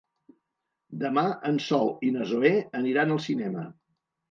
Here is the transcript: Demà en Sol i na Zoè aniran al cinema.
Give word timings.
Demà 1.03 1.25
en 1.51 1.61
Sol 1.67 1.93
i 2.09 2.11
na 2.17 2.27
Zoè 2.33 2.55
aniran 2.83 3.17
al 3.19 3.23
cinema. 3.31 3.71